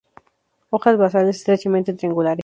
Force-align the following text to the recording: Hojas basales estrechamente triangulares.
Hojas 0.71 0.97
basales 0.97 1.35
estrechamente 1.37 1.93
triangulares. 1.93 2.39